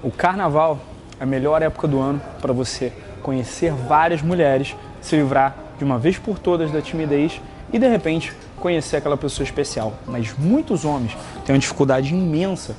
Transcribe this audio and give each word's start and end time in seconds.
O 0.00 0.12
carnaval 0.12 0.78
é 1.18 1.24
a 1.24 1.26
melhor 1.26 1.60
época 1.60 1.88
do 1.88 1.98
ano 1.98 2.20
para 2.40 2.52
você 2.52 2.92
conhecer 3.20 3.72
várias 3.72 4.22
mulheres, 4.22 4.76
se 5.00 5.16
livrar 5.16 5.56
de 5.76 5.82
uma 5.84 5.98
vez 5.98 6.16
por 6.16 6.38
todas 6.38 6.70
da 6.70 6.80
timidez 6.80 7.40
e 7.72 7.78
de 7.80 7.88
repente 7.88 8.32
conhecer 8.60 8.96
aquela 8.96 9.16
pessoa 9.16 9.44
especial. 9.44 9.94
Mas 10.06 10.32
muitos 10.38 10.84
homens 10.84 11.16
têm 11.44 11.54
uma 11.54 11.58
dificuldade 11.58 12.14
imensa 12.14 12.76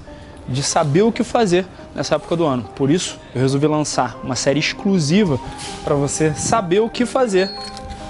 de 0.48 0.64
saber 0.64 1.02
o 1.02 1.12
que 1.12 1.24
fazer 1.24 1.66
nessa 1.94 2.16
época 2.16 2.38
do 2.38 2.46
ano. 2.46 2.64
Por 2.76 2.90
isso, 2.90 3.20
eu 3.36 3.42
resolvi 3.42 3.68
lançar 3.68 4.18
uma 4.24 4.36
série 4.36 4.60
exclusiva 4.60 5.38
para 5.84 5.96
você 5.96 6.34
saber 6.34 6.80
o 6.80 6.90
que 6.90 7.06
fazer 7.06 7.52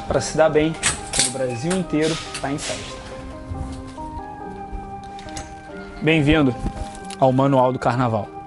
para 0.08 0.22
se 0.22 0.38
dar 0.38 0.50
bem 0.50 0.74
quando 1.14 1.28
o 1.28 1.32
Brasil 1.32 1.72
inteiro 1.76 2.16
está 2.34 2.52
em 2.52 2.60
festa. 2.60 3.00
Bem-vindo 6.00 6.56
ao 7.20 7.34
Manual 7.34 7.74
do 7.74 7.80
Carnaval. 7.80 8.39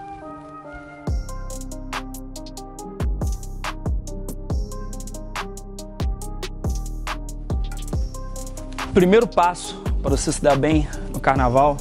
O 8.93 8.95
primeiro 8.95 9.27
passo 9.27 9.83
para 10.03 10.11
você 10.11 10.31
se 10.31 10.43
dar 10.43 10.55
bem 10.55 10.87
no 11.15 11.19
carnaval 11.19 11.79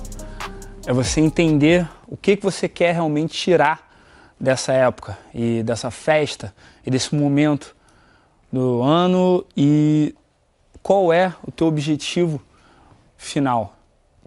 é 0.88 0.94
você 0.94 1.20
entender 1.20 1.86
o 2.08 2.16
que, 2.16 2.38
que 2.38 2.42
você 2.42 2.70
quer 2.70 2.94
realmente 2.94 3.34
tirar 3.34 3.86
dessa 4.40 4.72
época 4.72 5.18
e 5.36 5.62
dessa 5.62 5.92
festa 5.92 6.56
e 6.86 6.90
desse 6.90 7.14
momento 7.14 7.76
do 8.50 8.82
ano 8.82 9.46
e 9.58 10.16
qual 10.82 11.12
é 11.12 11.36
o 11.46 11.52
teu 11.52 11.68
objetivo 11.68 12.42
final. 13.18 13.76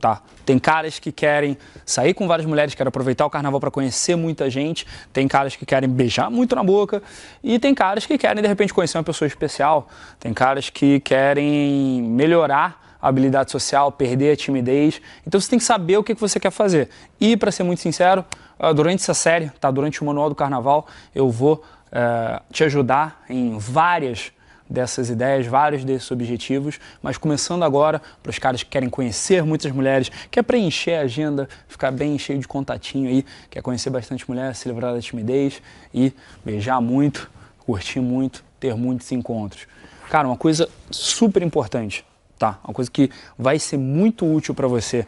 Tá. 0.05 0.21
Tem 0.45 0.59
caras 0.59 0.99
que 0.99 1.11
querem 1.11 1.57
sair 1.87 2.13
com 2.13 2.29
várias 2.29 2.47
mulheres, 2.47 2.75
querem 2.75 2.89
aproveitar 2.89 3.25
o 3.25 3.31
carnaval 3.31 3.59
para 3.59 3.71
conhecer 3.71 4.15
muita 4.15 4.51
gente, 4.51 4.87
tem 5.15 5.27
caras 5.27 5.57
que 5.57 5.65
querem 5.65 5.89
beijar 5.89 6.31
muito 6.31 6.55
na 6.55 6.63
boca 6.63 7.03
e 7.43 7.59
tem 7.59 7.75
caras 7.75 8.05
que 8.05 8.19
querem 8.19 8.43
de 8.43 8.47
repente 8.47 8.75
conhecer 8.75 8.99
uma 8.99 9.03
pessoa 9.03 9.27
especial, 9.27 9.89
tem 10.21 10.35
caras 10.35 10.69
que 10.69 11.01
querem 11.01 12.03
melhorar 12.03 12.99
a 13.01 13.09
habilidade 13.09 13.51
social, 13.51 13.91
perder 13.91 14.33
a 14.33 14.37
timidez. 14.37 15.01
Então 15.27 15.41
você 15.41 15.49
tem 15.49 15.59
que 15.59 15.65
saber 15.65 15.97
o 15.97 16.05
que 16.05 16.13
você 16.13 16.39
quer 16.39 16.51
fazer. 16.51 16.91
E 17.19 17.35
para 17.35 17.51
ser 17.51 17.63
muito 17.63 17.81
sincero, 17.81 18.27
ah, 18.59 18.75
durante 18.75 19.01
essa 19.01 19.15
série, 19.15 19.49
tá, 19.59 19.71
durante 19.71 20.03
o 20.03 20.05
manual 20.05 20.29
do 20.29 20.35
carnaval, 20.35 20.87
eu 21.15 21.31
vou 21.31 21.65
uh, 21.87 22.43
te 22.53 22.63
ajudar 22.63 23.25
em 23.27 23.57
várias 23.57 24.34
dessas 24.69 25.11
ideias, 25.11 25.47
vários 25.47 25.85
desses 25.85 26.11
objetivos, 26.11 26.81
mas 27.03 27.19
começando 27.19 27.63
agora 27.63 28.01
para 28.23 28.31
os 28.31 28.39
caras 28.39 28.63
que 28.63 28.71
querem 28.71 28.89
conhecer 28.89 29.45
muitas 29.45 29.71
mulheres, 29.73 30.11
quer 30.31 30.43
preencher 30.43 30.95
a 30.95 31.01
agenda, 31.03 31.49
ficar 31.69 31.91
bem 31.91 32.19
cheio 32.19 32.39
de 32.39 32.49
contatinho 32.49 33.09
aí, 33.09 33.25
quer 33.51 33.63
conhecer 33.63 33.91
bastante 33.91 34.29
mulher, 34.29 34.55
se 34.55 34.69
livrar 34.69 34.95
da 34.95 35.01
timidez 35.01 35.61
e 35.93 36.13
beijar 36.45 36.81
muito, 36.81 37.31
curtir 37.59 38.01
muito, 38.01 38.45
ter 38.59 38.75
muitos 38.75 39.11
encontros. 39.13 39.67
Cara, 40.09 40.27
uma 40.27 40.37
coisa 40.37 40.69
super 40.91 41.43
importante, 41.43 42.05
tá? 42.39 42.59
Uma 42.65 42.75
coisa 42.75 42.91
que 42.91 43.11
vai 43.39 43.59
ser 43.59 43.77
muito 43.77 44.27
útil 44.27 44.55
para 44.55 44.67
você 44.67 45.07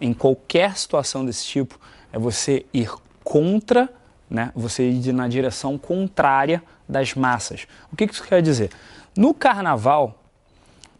em 0.00 0.12
qualquer 0.12 0.76
situação 0.76 1.24
desse 1.24 1.46
tipo 1.46 1.78
é 2.12 2.18
você 2.18 2.66
ir 2.72 2.90
contra 3.22 3.88
né? 4.32 4.50
Você 4.56 4.88
ir 4.88 5.12
na 5.12 5.28
direção 5.28 5.76
contrária 5.76 6.62
das 6.88 7.14
massas. 7.14 7.66
O 7.92 7.96
que 7.96 8.04
isso 8.04 8.24
quer 8.24 8.40
dizer? 8.40 8.70
No 9.14 9.34
carnaval, 9.34 10.18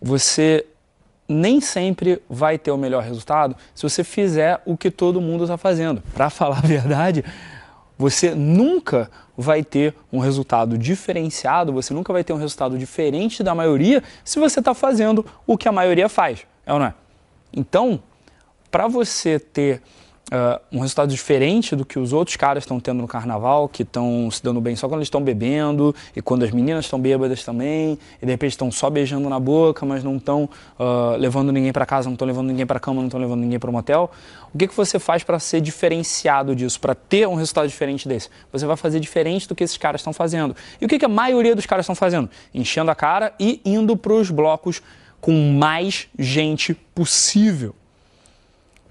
você 0.01 0.67
nem 1.27 1.59
sempre 1.59 2.21
vai 2.29 2.59
ter 2.59 2.71
o 2.71 2.77
melhor 2.77 3.03
resultado 3.03 3.57
se 3.75 3.83
você 3.83 4.05
fizer 4.05 4.61
o 4.67 4.77
que 4.77 4.91
todo 4.91 5.19
mundo 5.19 5.45
está 5.45 5.57
fazendo. 5.57 6.03
Para 6.13 6.29
falar 6.31 6.59
a 6.59 6.67
verdade, 6.67 7.25
você 7.97 8.35
nunca 8.35 9.11
vai 9.35 9.65
ter 9.65 9.95
um 10.13 10.19
resultado 10.19 10.77
diferenciado, 10.77 11.73
você 11.73 11.95
nunca 11.95 12.13
vai 12.13 12.23
ter 12.23 12.35
um 12.35 12.39
resultado 12.39 12.77
diferente 12.77 13.43
da 13.43 13.55
maioria 13.55 14.03
se 14.23 14.39
você 14.39 14.59
está 14.59 14.75
fazendo 14.75 15.25
o 15.47 15.57
que 15.57 15.67
a 15.67 15.73
maioria 15.73 16.07
faz, 16.07 16.47
é 16.67 16.73
ou 16.73 16.79
não 16.79 16.87
é? 16.87 16.95
Então, 17.51 18.03
para 18.71 18.89
você 18.89 19.39
ter 19.39 19.81
uh, 20.31 20.61
um 20.71 20.81
resultado 20.81 21.11
diferente 21.11 21.75
do 21.75 21.85
que 21.85 21.99
os 21.99 22.13
outros 22.13 22.37
caras 22.37 22.63
estão 22.63 22.79
tendo 22.79 23.01
no 23.01 23.09
carnaval, 23.09 23.69
que 23.69 23.83
estão 23.83 24.31
se 24.31 24.43
dando 24.43 24.61
bem 24.61 24.77
só 24.77 24.89
quando 24.89 25.01
eles 25.01 25.07
estão 25.07 25.23
bebendo 25.23 25.95
e 26.15 26.23
quando 26.23 26.45
as 26.45 26.51
meninas 26.51 26.85
estão 26.85 27.01
bêbadas 27.01 27.43
também, 27.45 27.99
e 28.21 28.27
de 28.27 28.33
repente 28.33 28.53
estão 28.53 28.71
só 28.71 28.89
beijando 28.89 29.29
na 29.29 29.41
boca, 29.41 29.85
mas 29.85 30.05
não 30.05 30.17
estão 30.17 30.49
uh, 30.79 31.17
levando 31.19 31.53
ninguém 31.53 31.73
para 31.73 31.87
casa, 31.87 32.09
não 32.09 32.15
estão 32.15 32.27
levando 32.27 32.49
ninguém 32.49 32.67
para 32.67 32.79
cama, 32.79 33.01
não 33.01 33.09
estão 33.09 33.21
levando 33.21 33.41
ninguém 33.41 33.59
para 33.59 33.71
o 33.71 33.73
motel. 33.73 34.11
O 34.53 34.59
que, 34.59 34.69
que 34.69 34.77
você 34.77 34.99
faz 34.99 35.25
para 35.25 35.39
ser 35.39 35.61
diferenciado 35.61 36.55
disso, 36.55 36.79
para 36.81 36.95
ter 36.95 37.27
um 37.27 37.35
resultado 37.35 37.69
diferente 37.69 38.09
desse? 38.09 38.29
Você 38.53 38.67
vai 38.67 38.77
fazer 38.77 39.01
diferente 39.01 39.49
do 39.49 39.55
que 39.55 39.65
esses 39.65 39.77
caras 39.77 40.01
estão 40.01 40.13
fazendo. 40.13 40.55
E 40.81 40.85
o 40.85 40.89
que, 40.89 40.99
que 40.99 41.05
a 41.05 41.09
maioria 41.09 41.55
dos 41.55 41.67
caras 41.67 41.85
estão 41.85 41.95
fazendo? 41.95 42.29
Enchendo 42.55 42.91
a 42.91 42.95
cara 42.95 43.33
e 43.41 43.61
indo 43.65 43.97
para 43.97 44.13
os 44.13 44.31
blocos 44.31 44.83
com 45.21 45.53
mais 45.53 46.09
gente 46.19 46.75
possível 46.75 47.75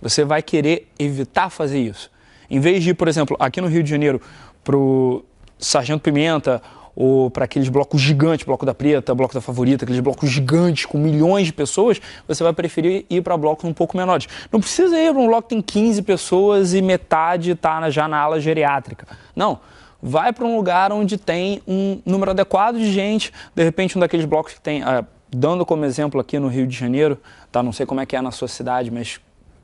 você 0.02 0.24
vai 0.24 0.42
querer 0.42 0.88
evitar 0.98 1.50
fazer 1.50 1.80
isso. 1.80 2.10
Em 2.50 2.60
vez 2.60 2.84
de 2.84 2.94
por 2.94 3.08
exemplo, 3.08 3.38
aqui 3.40 3.62
no 3.62 3.68
Rio 3.68 3.84
de 3.84 3.90
Janeiro, 3.90 4.22
para 4.64 4.76
o 4.76 5.24
Sargento 5.58 6.02
Pimenta 6.02 6.62
ou 6.96 7.30
para 7.30 7.46
aqueles 7.46 7.70
blocos 7.70 8.02
gigantes, 8.02 8.46
Bloco 8.46 8.66
da 8.66 8.74
Preta, 8.74 9.16
Bloco 9.16 9.34
da 9.34 9.42
Favorita, 9.42 9.86
aqueles 9.86 10.02
blocos 10.02 10.30
gigantes 10.30 10.86
com 10.86 10.98
milhões 10.98 11.48
de 11.48 11.54
pessoas, 11.54 12.02
você 12.28 12.44
vai 12.44 12.54
preferir 12.54 13.06
ir 13.10 13.22
para 13.22 13.38
blocos 13.38 13.64
um 13.64 13.74
pouco 13.74 13.96
menores. 13.96 14.28
Não 14.52 14.60
precisa 14.60 14.98
ir 15.00 15.14
para 15.14 15.22
um 15.22 15.28
bloco 15.28 15.44
que 15.44 15.56
tem 15.56 15.62
15 15.62 16.02
pessoas 16.02 16.74
e 16.74 16.82
metade 16.82 17.52
está 17.52 17.90
já 17.90 18.08
na 18.08 18.18
ala 18.18 18.40
geriátrica. 18.40 19.08
Não. 19.36 19.60
Vai 20.04 20.34
para 20.34 20.46
um 20.46 20.56
lugar 20.56 20.92
onde 20.92 21.16
tem 21.16 21.62
um 21.68 22.02
número 22.06 22.32
adequado 22.32 22.78
de 22.78 22.92
gente, 22.92 23.32
de 23.56 23.64
repente 23.64 23.98
um 23.98 24.02
daqueles 24.02 24.26
blocos 24.26 24.54
que 24.54 24.60
tem, 24.60 24.82
ah, 24.82 25.06
dando 25.30 25.64
como 25.64 25.86
exemplo 25.86 26.20
aqui 26.20 26.40
no 26.40 26.48
Rio 26.48 26.66
de 26.66 26.76
Janeiro, 26.76 27.20
tá? 27.52 27.62
não 27.62 27.72
sei 27.72 27.86
como 27.86 28.02
é 28.02 28.06
que 28.06 28.16
é 28.16 28.22
na 28.22 28.32
sua 28.32 28.48
cidade, 28.48 28.90
mas 28.90 29.20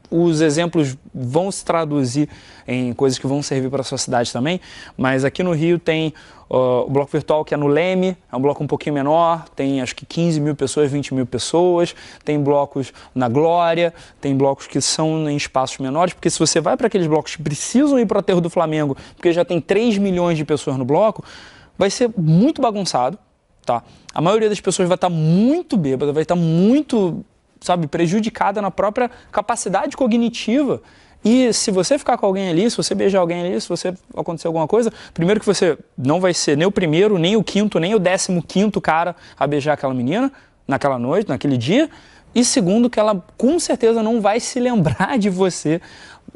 os 0.09 0.41
exemplos 0.41 0.97
vão 1.13 1.51
se 1.51 1.63
traduzir 1.63 2.29
em 2.67 2.93
coisas 2.93 3.19
que 3.19 3.27
vão 3.27 3.41
servir 3.41 3.69
para 3.69 3.81
a 3.81 3.83
sua 3.83 3.97
cidade 3.97 4.31
também, 4.31 4.59
mas 4.97 5.23
aqui 5.23 5.43
no 5.43 5.53
Rio 5.53 5.79
tem 5.79 6.13
uh, 6.49 6.85
o 6.85 6.89
bloco 6.89 7.11
virtual 7.11 7.43
que 7.45 7.53
é 7.53 7.57
no 7.57 7.67
Leme, 7.67 8.17
é 8.31 8.35
um 8.35 8.41
bloco 8.41 8.63
um 8.63 8.67
pouquinho 8.67 8.95
menor, 8.95 9.47
tem 9.49 9.81
acho 9.81 9.95
que 9.95 10.05
15 10.05 10.39
mil 10.39 10.55
pessoas, 10.55 10.91
20 10.91 11.13
mil 11.13 11.25
pessoas, 11.25 11.95
tem 12.23 12.41
blocos 12.41 12.93
na 13.13 13.29
Glória, 13.29 13.93
tem 14.19 14.35
blocos 14.35 14.67
que 14.67 14.81
são 14.81 15.29
em 15.29 15.35
espaços 15.35 15.77
menores, 15.77 16.13
porque 16.13 16.29
se 16.29 16.39
você 16.39 16.59
vai 16.59 16.75
para 16.75 16.87
aqueles 16.87 17.07
blocos 17.07 17.35
que 17.35 17.43
precisam 17.43 17.99
ir 17.99 18.05
para 18.05 18.17
o 18.17 18.19
aterro 18.19 18.41
do 18.41 18.49
Flamengo, 18.49 18.97
porque 19.15 19.31
já 19.31 19.45
tem 19.45 19.61
3 19.61 19.97
milhões 19.97 20.37
de 20.37 20.45
pessoas 20.45 20.77
no 20.77 20.85
bloco, 20.85 21.23
vai 21.77 21.89
ser 21.89 22.09
muito 22.17 22.61
bagunçado, 22.61 23.17
tá? 23.65 23.83
A 24.13 24.21
maioria 24.21 24.49
das 24.49 24.59
pessoas 24.59 24.87
vai 24.87 24.95
estar 24.95 25.09
muito 25.09 25.77
bêbada, 25.77 26.11
vai 26.11 26.23
estar 26.23 26.35
muito 26.35 27.23
sabe, 27.61 27.87
prejudicada 27.87 28.61
na 28.61 28.71
própria 28.71 29.09
capacidade 29.31 29.95
cognitiva. 29.95 30.81
E 31.23 31.51
se 31.51 31.71
você 31.71 31.97
ficar 31.97 32.17
com 32.17 32.25
alguém 32.25 32.49
ali, 32.49 32.69
se 32.69 32.77
você 32.77 32.93
beijar 32.95 33.19
alguém 33.19 33.41
ali, 33.41 33.59
se 33.59 33.67
você 33.67 33.93
acontecer 34.15 34.47
alguma 34.47 34.67
coisa, 34.67 34.91
primeiro 35.13 35.39
que 35.39 35.45
você 35.45 35.77
não 35.97 36.21
vai 36.21 36.33
ser 36.33 36.55
nem 36.55 36.67
o 36.67 36.71
primeiro, 36.71 37.17
nem 37.17 37.35
o 37.35 37.43
quinto, 37.43 37.79
nem 37.79 37.95
o 37.95 37.99
décimo 37.99 38.41
quinto 38.41 38.79
cara 38.79 39.15
a 39.37 39.47
beijar 39.47 39.73
aquela 39.73 39.93
menina 39.93 40.31
naquela 40.67 40.99
noite, 40.99 41.27
naquele 41.27 41.57
dia. 41.57 41.89
E 42.33 42.45
segundo 42.45 42.89
que 42.89 42.99
ela 42.99 43.25
com 43.35 43.59
certeza 43.59 44.03
não 44.03 44.21
vai 44.21 44.39
se 44.39 44.59
lembrar 44.59 45.17
de 45.17 45.29
você 45.29 45.81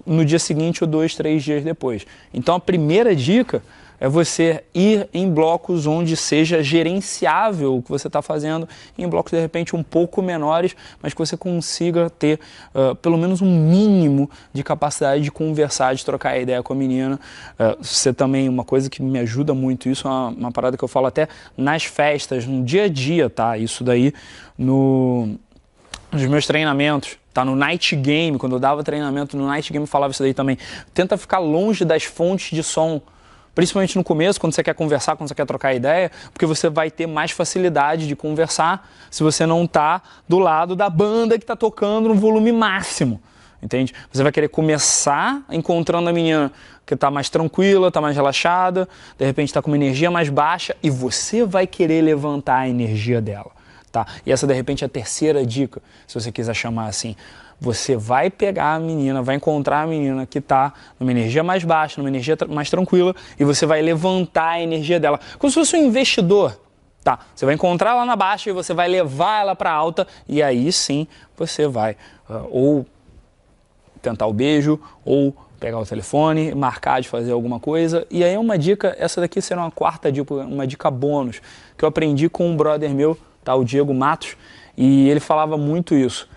no 0.05 0.25
dia 0.25 0.39
seguinte 0.39 0.83
ou 0.83 0.89
dois, 0.89 1.15
três 1.15 1.43
dias 1.43 1.63
depois. 1.63 2.05
Então 2.33 2.55
a 2.55 2.59
primeira 2.59 3.15
dica 3.15 3.61
é 4.01 4.09
você 4.09 4.63
ir 4.73 5.07
em 5.13 5.31
blocos 5.31 5.85
onde 5.85 6.17
seja 6.17 6.63
gerenciável 6.63 7.77
o 7.77 7.83
que 7.83 7.89
você 7.89 8.07
está 8.07 8.19
fazendo, 8.19 8.67
em 8.97 9.07
blocos 9.07 9.31
de 9.31 9.39
repente 9.39 9.75
um 9.75 9.83
pouco 9.83 10.23
menores, 10.23 10.75
mas 10.99 11.13
que 11.13 11.19
você 11.19 11.37
consiga 11.37 12.09
ter 12.09 12.39
uh, 12.73 12.95
pelo 12.95 13.15
menos 13.15 13.43
um 13.43 13.69
mínimo 13.69 14.27
de 14.51 14.63
capacidade 14.63 15.21
de 15.21 15.31
conversar, 15.31 15.93
de 15.93 16.03
trocar 16.03 16.35
ideia 16.39 16.63
com 16.63 16.73
a 16.73 16.75
menina. 16.75 17.19
Uh, 17.59 17.77
você 17.79 18.11
também, 18.11 18.49
uma 18.49 18.63
coisa 18.63 18.89
que 18.89 19.03
me 19.03 19.19
ajuda 19.19 19.53
muito, 19.53 19.87
isso 19.87 20.07
é 20.07 20.09
uma, 20.09 20.29
uma 20.29 20.51
parada 20.51 20.75
que 20.75 20.83
eu 20.83 20.87
falo 20.87 21.05
até 21.05 21.27
nas 21.55 21.83
festas, 21.83 22.47
no 22.47 22.63
dia 22.63 22.85
a 22.85 22.89
dia, 22.89 23.29
tá? 23.29 23.55
Isso 23.55 23.83
daí 23.83 24.11
no, 24.57 25.35
nos 26.11 26.25
meus 26.25 26.47
treinamentos 26.47 27.19
tá 27.31 27.45
no 27.45 27.55
night 27.55 27.95
game, 27.95 28.37
quando 28.39 28.53
eu 28.53 28.59
dava 28.59 28.83
treinamento 28.83 29.37
no 29.37 29.45
night 29.45 29.71
game, 29.71 29.83
eu 29.83 29.87
falava 29.87 30.11
isso 30.11 30.23
daí 30.23 30.33
também. 30.33 30.57
Tenta 30.91 31.15
ficar 31.17 31.37
longe 31.37 31.85
das 31.85 32.03
fontes 32.03 32.49
de 32.49 32.63
som 32.63 32.99
principalmente 33.53 33.97
no 33.97 34.03
começo, 34.03 34.39
quando 34.39 34.53
você 34.53 34.63
quer 34.63 34.73
conversar, 34.73 35.15
quando 35.15 35.27
você 35.27 35.35
quer 35.35 35.45
trocar 35.45 35.73
ideia, 35.73 36.11
porque 36.33 36.45
você 36.45 36.69
vai 36.69 36.89
ter 36.89 37.07
mais 37.07 37.31
facilidade 37.31 38.07
de 38.07 38.15
conversar 38.15 38.89
se 39.09 39.23
você 39.23 39.45
não 39.45 39.65
está 39.65 40.01
do 40.27 40.39
lado 40.39 40.75
da 40.75 40.89
banda 40.89 41.37
que 41.37 41.43
está 41.43 41.55
tocando 41.55 42.09
no 42.09 42.15
volume 42.15 42.51
máximo. 42.51 43.21
Entende? 43.61 43.93
Você 44.11 44.23
vai 44.23 44.31
querer 44.31 44.47
começar 44.47 45.43
encontrando 45.49 46.09
a 46.09 46.13
menina 46.13 46.51
que 46.85 46.95
está 46.95 47.11
mais 47.11 47.29
tranquila, 47.29 47.89
está 47.89 48.01
mais 48.01 48.15
relaxada, 48.15 48.89
de 49.17 49.25
repente 49.25 49.49
está 49.49 49.61
com 49.61 49.69
uma 49.69 49.77
energia 49.77 50.09
mais 50.09 50.29
baixa 50.29 50.75
e 50.81 50.89
você 50.89 51.45
vai 51.45 51.67
querer 51.67 52.01
levantar 52.01 52.57
a 52.57 52.67
energia 52.67 53.21
dela. 53.21 53.60
Tá? 53.91 54.05
E 54.25 54.31
essa 54.31 54.47
de 54.47 54.53
repente 54.53 54.83
é 54.83 54.87
a 54.87 54.89
terceira 54.89 55.45
dica, 55.45 55.81
se 56.07 56.13
você 56.13 56.31
quiser 56.31 56.53
chamar 56.53 56.87
assim. 56.87 57.15
você 57.61 57.95
vai 57.95 58.31
pegar 58.31 58.73
a 58.73 58.79
menina, 58.79 59.21
vai 59.21 59.35
encontrar 59.35 59.83
a 59.83 59.87
menina 59.87 60.25
que 60.25 60.39
está 60.39 60.73
numa 60.99 61.11
energia 61.11 61.43
mais 61.43 61.63
baixa, 61.63 62.01
numa 62.01 62.09
energia 62.09 62.35
mais 62.49 62.71
tranquila, 62.71 63.15
e 63.39 63.43
você 63.43 63.67
vai 63.67 63.83
levantar 63.83 64.53
a 64.53 64.61
energia 64.61 64.99
dela. 64.99 65.19
Como 65.37 65.51
se 65.51 65.59
fosse 65.59 65.75
um 65.75 65.85
investidor. 65.85 66.59
Tá, 67.03 67.17
você 67.35 67.45
vai 67.45 67.55
encontrar 67.55 67.91
ela 67.91 68.05
na 68.05 68.15
baixa 68.15 68.51
e 68.51 68.53
você 68.53 68.75
vai 68.75 68.87
levar 68.87 69.41
ela 69.41 69.55
para 69.55 69.71
alta, 69.71 70.07
e 70.27 70.41
aí 70.41 70.71
sim 70.71 71.07
você 71.35 71.67
vai 71.67 71.97
uh, 72.29 72.47
ou 72.51 72.85
tentar 74.01 74.27
o 74.27 74.33
beijo, 74.33 74.79
ou 75.03 75.35
pegar 75.59 75.79
o 75.79 75.85
telefone, 75.85 76.53
marcar 76.53 77.01
de 77.01 77.09
fazer 77.09 77.31
alguma 77.31 77.59
coisa. 77.59 78.05
E 78.09 78.23
aí 78.23 78.37
uma 78.37 78.57
dica, 78.57 78.95
essa 78.99 79.19
daqui 79.21 79.41
será 79.41 79.61
uma 79.61 79.71
quarta 79.71 80.11
dica, 80.11 80.33
uma 80.33 80.65
dica 80.65 80.91
bônus, 80.91 81.41
que 81.75 81.83
eu 81.83 81.89
aprendi 81.89 82.29
com 82.29 82.47
um 82.47 82.55
brother 82.55 82.91
meu, 82.91 83.17
tá, 83.43 83.55
o 83.55 83.63
Diego 83.63 83.93
Matos, 83.93 84.35
e 84.77 85.09
ele 85.09 85.19
falava 85.19 85.57
muito 85.57 85.95
isso. 85.95 86.29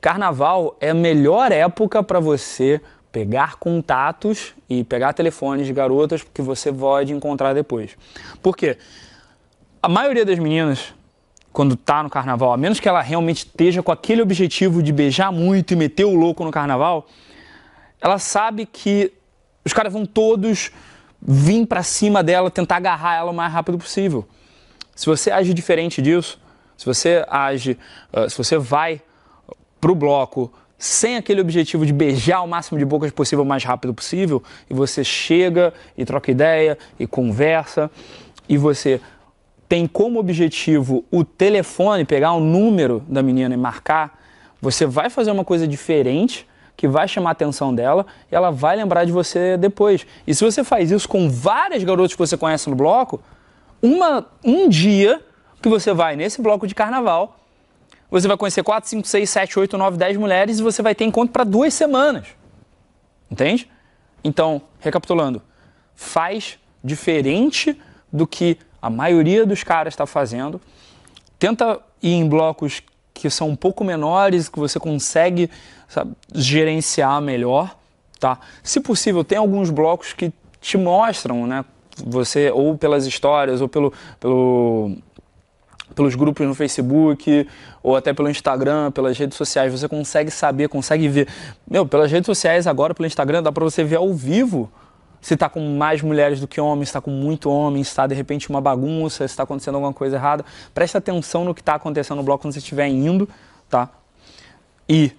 Carnaval 0.00 0.76
é 0.80 0.90
a 0.90 0.94
melhor 0.94 1.52
época 1.52 2.02
para 2.02 2.20
você 2.20 2.80
pegar 3.12 3.56
contatos 3.56 4.54
e 4.68 4.84
pegar 4.84 5.12
telefones 5.12 5.66
de 5.66 5.72
garotas 5.72 6.22
que 6.22 6.40
você 6.40 6.72
pode 6.72 7.12
encontrar 7.12 7.52
depois. 7.52 7.96
Por 8.42 8.56
quê? 8.56 8.78
A 9.82 9.88
maioria 9.88 10.24
das 10.24 10.38
meninas, 10.38 10.94
quando 11.52 11.76
tá 11.76 12.02
no 12.02 12.10
carnaval, 12.10 12.52
a 12.52 12.56
menos 12.56 12.78
que 12.78 12.88
ela 12.88 13.00
realmente 13.00 13.38
esteja 13.38 13.82
com 13.82 13.90
aquele 13.90 14.22
objetivo 14.22 14.82
de 14.82 14.92
beijar 14.92 15.32
muito 15.32 15.72
e 15.72 15.76
meter 15.76 16.04
o 16.04 16.14
louco 16.14 16.44
no 16.44 16.50
carnaval, 16.50 17.06
ela 18.00 18.18
sabe 18.18 18.64
que 18.64 19.12
os 19.64 19.72
caras 19.72 19.92
vão 19.92 20.06
todos 20.06 20.70
vir 21.20 21.66
para 21.66 21.82
cima 21.82 22.22
dela, 22.22 22.50
tentar 22.50 22.76
agarrar 22.76 23.16
ela 23.16 23.30
o 23.30 23.34
mais 23.34 23.52
rápido 23.52 23.76
possível. 23.76 24.26
Se 25.00 25.06
você 25.06 25.30
age 25.30 25.54
diferente 25.54 26.02
disso, 26.02 26.38
se 26.76 26.84
você 26.84 27.24
age, 27.26 27.78
uh, 28.12 28.28
se 28.28 28.36
você 28.36 28.58
vai 28.58 29.00
para 29.80 29.90
o 29.90 29.94
bloco 29.94 30.52
sem 30.76 31.16
aquele 31.16 31.40
objetivo 31.40 31.86
de 31.86 31.92
beijar 31.94 32.42
o 32.42 32.46
máximo 32.46 32.78
de 32.78 32.84
bocas 32.84 33.10
possível 33.10 33.42
o 33.42 33.48
mais 33.48 33.64
rápido 33.64 33.94
possível, 33.94 34.42
e 34.68 34.74
você 34.74 35.02
chega 35.02 35.72
e 35.96 36.04
troca 36.04 36.30
ideia 36.30 36.76
e 36.98 37.06
conversa, 37.06 37.90
e 38.46 38.58
você 38.58 39.00
tem 39.66 39.86
como 39.86 40.20
objetivo 40.20 41.02
o 41.10 41.24
telefone, 41.24 42.04
pegar 42.04 42.34
o 42.34 42.40
número 42.40 43.02
da 43.08 43.22
menina 43.22 43.54
e 43.54 43.56
marcar, 43.56 44.20
você 44.60 44.84
vai 44.84 45.08
fazer 45.08 45.30
uma 45.30 45.46
coisa 45.46 45.66
diferente 45.66 46.46
que 46.76 46.86
vai 46.86 47.08
chamar 47.08 47.30
a 47.30 47.32
atenção 47.32 47.74
dela 47.74 48.04
e 48.30 48.34
ela 48.34 48.50
vai 48.50 48.76
lembrar 48.76 49.06
de 49.06 49.12
você 49.12 49.56
depois. 49.56 50.06
E 50.26 50.34
se 50.34 50.44
você 50.44 50.62
faz 50.62 50.90
isso 50.90 51.08
com 51.08 51.30
várias 51.30 51.82
garotas 51.82 52.12
que 52.12 52.18
você 52.18 52.36
conhece 52.36 52.68
no 52.68 52.76
bloco, 52.76 53.18
uma, 53.82 54.26
um 54.44 54.68
dia 54.68 55.24
que 55.60 55.68
você 55.68 55.92
vai 55.92 56.16
nesse 56.16 56.40
bloco 56.40 56.66
de 56.66 56.74
carnaval, 56.74 57.38
você 58.10 58.26
vai 58.26 58.36
conhecer 58.36 58.62
4, 58.62 58.88
5, 58.88 59.06
6, 59.06 59.30
7, 59.30 59.58
8, 59.58 59.78
9, 59.78 59.96
10 59.96 60.16
mulheres 60.16 60.58
e 60.58 60.62
você 60.62 60.82
vai 60.82 60.94
ter 60.94 61.04
encontro 61.04 61.32
para 61.32 61.44
duas 61.44 61.72
semanas. 61.72 62.28
Entende? 63.30 63.70
Então, 64.24 64.60
recapitulando, 64.80 65.40
faz 65.94 66.58
diferente 66.82 67.80
do 68.12 68.26
que 68.26 68.58
a 68.82 68.90
maioria 68.90 69.46
dos 69.46 69.62
caras 69.62 69.92
está 69.92 70.06
fazendo. 70.06 70.60
Tenta 71.38 71.80
ir 72.02 72.14
em 72.14 72.28
blocos 72.28 72.82
que 73.14 73.30
são 73.30 73.48
um 73.50 73.56
pouco 73.56 73.84
menores, 73.84 74.48
que 74.48 74.58
você 74.58 74.80
consegue 74.80 75.50
sabe, 75.88 76.14
gerenciar 76.34 77.20
melhor. 77.20 77.76
Tá? 78.18 78.38
Se 78.62 78.80
possível, 78.80 79.22
tem 79.22 79.38
alguns 79.38 79.70
blocos 79.70 80.12
que 80.12 80.32
te 80.60 80.76
mostram, 80.76 81.46
né? 81.46 81.64
Você, 82.06 82.50
ou 82.50 82.76
pelas 82.76 83.06
histórias, 83.06 83.60
ou 83.60 83.68
pelo, 83.68 83.92
pelo 84.18 84.96
pelos 85.94 86.14
grupos 86.14 86.46
no 86.46 86.54
Facebook 86.54 87.48
ou 87.82 87.96
até 87.96 88.12
pelo 88.12 88.28
Instagram, 88.28 88.90
pelas 88.90 89.18
redes 89.18 89.36
sociais, 89.36 89.72
você 89.72 89.88
consegue 89.88 90.30
saber, 90.30 90.68
consegue 90.68 91.08
ver. 91.08 91.28
Meu, 91.68 91.86
pelas 91.86 92.10
redes 92.10 92.26
sociais 92.26 92.66
agora, 92.66 92.94
pelo 92.94 93.06
Instagram, 93.06 93.42
dá 93.42 93.50
para 93.50 93.64
você 93.64 93.82
ver 93.82 93.96
ao 93.96 94.12
vivo 94.14 94.70
se 95.20 95.34
está 95.34 95.48
com 95.48 95.60
mais 95.76 96.00
mulheres 96.00 96.40
do 96.40 96.48
que 96.48 96.60
homens, 96.60 96.88
está 96.88 97.00
com 97.00 97.10
muito 97.10 97.50
homem, 97.50 97.82
está 97.82 98.06
de 98.06 98.14
repente 98.14 98.48
uma 98.48 98.60
bagunça, 98.60 99.24
está 99.24 99.42
acontecendo 99.42 99.74
alguma 99.74 99.92
coisa 99.92 100.16
errada. 100.16 100.44
Preste 100.72 100.96
atenção 100.96 101.44
no 101.44 101.54
que 101.54 101.60
está 101.60 101.74
acontecendo 101.74 102.18
no 102.18 102.22
bloco 102.22 102.42
quando 102.42 102.54
você 102.54 102.58
estiver 102.58 102.88
indo, 102.88 103.28
tá? 103.68 103.90
E 104.88 105.12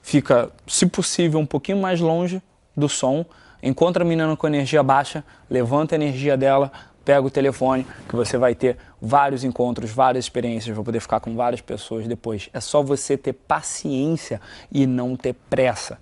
fica, 0.00 0.50
se 0.66 0.86
possível, 0.86 1.38
um 1.38 1.46
pouquinho 1.46 1.78
mais 1.78 2.00
longe 2.00 2.42
do 2.78 2.88
som. 2.88 3.24
Encontra 3.62 4.04
a 4.04 4.06
menina 4.06 4.36
com 4.36 4.46
energia 4.46 4.82
baixa, 4.82 5.24
levanta 5.50 5.94
a 5.94 5.96
energia 5.96 6.36
dela, 6.36 6.70
pega 7.04 7.26
o 7.26 7.30
telefone, 7.30 7.86
que 8.08 8.14
você 8.14 8.38
vai 8.38 8.54
ter 8.54 8.76
vários 9.00 9.42
encontros, 9.42 9.90
várias 9.90 10.26
experiências, 10.26 10.76
vai 10.76 10.84
poder 10.84 11.00
ficar 11.00 11.20
com 11.20 11.34
várias 11.34 11.60
pessoas 11.60 12.06
depois. 12.06 12.48
É 12.52 12.60
só 12.60 12.82
você 12.82 13.16
ter 13.16 13.32
paciência 13.32 14.40
e 14.70 14.86
não 14.86 15.16
ter 15.16 15.34
pressa, 15.48 15.98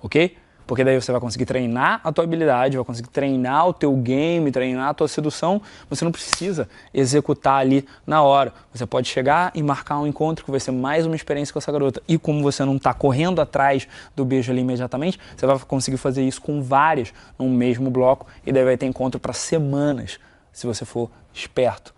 ok? 0.00 0.36
Porque 0.66 0.84
daí 0.84 1.00
você 1.00 1.10
vai 1.10 1.20
conseguir 1.20 1.44
treinar 1.44 2.00
a 2.04 2.12
tua 2.12 2.24
habilidade, 2.24 2.76
vai 2.76 2.84
conseguir 2.84 3.08
treinar 3.10 3.68
o 3.68 3.72
teu 3.72 3.94
game, 3.96 4.50
treinar 4.50 4.88
a 4.88 4.94
tua 4.94 5.08
sedução. 5.08 5.60
Você 5.90 6.04
não 6.04 6.12
precisa 6.12 6.68
executar 6.94 7.60
ali 7.60 7.86
na 8.06 8.22
hora. 8.22 8.52
Você 8.72 8.86
pode 8.86 9.08
chegar 9.08 9.50
e 9.54 9.62
marcar 9.62 9.98
um 9.98 10.06
encontro 10.06 10.44
que 10.44 10.50
vai 10.50 10.60
ser 10.60 10.70
mais 10.70 11.06
uma 11.06 11.16
experiência 11.16 11.52
com 11.52 11.58
essa 11.58 11.72
garota. 11.72 12.02
E 12.06 12.18
como 12.18 12.42
você 12.42 12.64
não 12.64 12.76
está 12.76 12.94
correndo 12.94 13.40
atrás 13.40 13.86
do 14.14 14.24
beijo 14.24 14.52
ali 14.52 14.60
imediatamente, 14.60 15.18
você 15.36 15.46
vai 15.46 15.58
conseguir 15.60 15.96
fazer 15.96 16.22
isso 16.22 16.40
com 16.40 16.62
várias 16.62 17.12
no 17.38 17.48
mesmo 17.48 17.90
bloco 17.90 18.26
e 18.46 18.52
daí 18.52 18.64
vai 18.64 18.76
ter 18.76 18.86
encontro 18.86 19.20
para 19.20 19.32
semanas 19.32 20.18
se 20.52 20.66
você 20.66 20.84
for 20.84 21.10
esperto. 21.32 21.94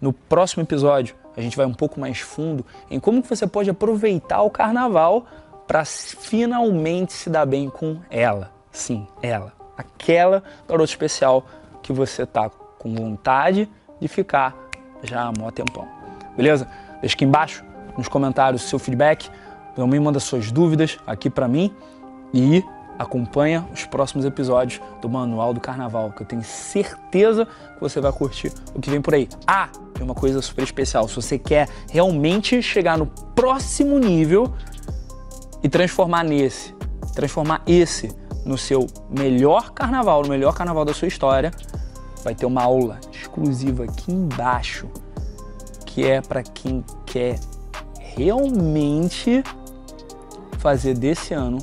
No 0.00 0.12
próximo 0.12 0.62
episódio, 0.62 1.14
a 1.36 1.40
gente 1.40 1.56
vai 1.56 1.66
um 1.66 1.74
pouco 1.74 1.98
mais 1.98 2.20
fundo 2.20 2.64
em 2.90 3.00
como 3.00 3.22
você 3.22 3.46
pode 3.46 3.70
aproveitar 3.70 4.42
o 4.42 4.50
carnaval 4.50 5.26
para 5.66 5.84
finalmente 5.84 7.12
se 7.12 7.30
dar 7.30 7.46
bem 7.46 7.68
com 7.68 7.98
ela. 8.10 8.50
Sim, 8.70 9.06
ela. 9.22 9.52
Aquela 9.76 10.42
garota 10.68 10.90
especial 10.90 11.44
que 11.82 11.92
você 11.92 12.26
tá 12.26 12.50
com 12.78 12.94
vontade 12.94 13.68
de 14.00 14.08
ficar 14.08 14.54
já 15.02 15.22
há 15.22 15.30
um 15.30 15.50
tempão. 15.50 15.86
Beleza? 16.36 16.68
Deixa 17.00 17.14
aqui 17.14 17.24
embaixo 17.24 17.64
nos 17.96 18.08
comentários 18.08 18.64
o 18.64 18.68
seu 18.68 18.78
feedback. 18.78 19.30
Também 19.74 20.00
manda 20.00 20.20
suas 20.20 20.50
dúvidas 20.50 20.98
aqui 21.06 21.28
para 21.28 21.48
mim 21.48 21.74
e 22.32 22.62
acompanha 22.98 23.66
os 23.72 23.84
próximos 23.84 24.24
episódios 24.24 24.80
do 25.00 25.08
Manual 25.08 25.52
do 25.52 25.60
Carnaval, 25.60 26.12
que 26.12 26.22
eu 26.22 26.26
tenho 26.26 26.42
certeza 26.42 27.46
que 27.46 27.80
você 27.80 28.00
vai 28.00 28.12
curtir 28.12 28.52
o 28.74 28.80
que 28.80 28.90
vem 28.90 29.00
por 29.00 29.14
aí. 29.14 29.28
Ah, 29.46 29.68
tem 29.94 30.04
uma 30.04 30.14
coisa 30.14 30.40
super 30.40 30.62
especial. 30.62 31.08
Se 31.08 31.16
você 31.16 31.38
quer 31.38 31.68
realmente 31.90 32.62
chegar 32.62 32.96
no 32.96 33.06
próximo 33.34 33.98
nível 33.98 34.54
e 35.64 35.68
transformar 35.68 36.22
nesse, 36.22 36.74
transformar 37.14 37.62
esse 37.66 38.14
no 38.44 38.58
seu 38.58 38.86
melhor 39.08 39.70
carnaval, 39.70 40.22
no 40.22 40.28
melhor 40.28 40.54
carnaval 40.54 40.84
da 40.84 40.92
sua 40.92 41.08
história, 41.08 41.50
vai 42.22 42.34
ter 42.34 42.44
uma 42.44 42.62
aula 42.62 43.00
exclusiva 43.10 43.84
aqui 43.84 44.12
embaixo, 44.12 44.86
que 45.86 46.06
é 46.06 46.20
para 46.20 46.42
quem 46.42 46.84
quer 47.06 47.40
realmente 47.98 49.42
fazer 50.58 50.94
desse 50.94 51.32
ano 51.32 51.58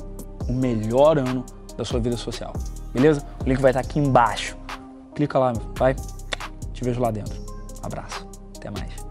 o 0.48 0.52
melhor 0.52 1.16
ano 1.16 1.46
da 1.76 1.84
sua 1.84 2.00
vida 2.00 2.16
social. 2.16 2.52
Beleza? 2.92 3.24
O 3.44 3.48
link 3.48 3.60
vai 3.60 3.70
estar 3.70 3.80
aqui 3.80 4.00
embaixo. 4.00 4.56
Clica 5.14 5.38
lá, 5.38 5.52
vai. 5.76 5.94
Te 6.72 6.84
vejo 6.84 7.00
lá 7.00 7.10
dentro. 7.10 7.40
Abraço. 7.82 8.26
Até 8.56 8.70
mais. 8.70 9.01